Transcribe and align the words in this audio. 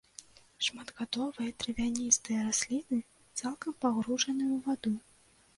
Шматгадовыя 0.67 1.51
травяністыя 1.63 2.39
расліны, 2.47 2.99
цалкам 3.43 3.71
пагружаныя 3.85 4.49
ў 4.57 4.59
ваду. 4.71 4.95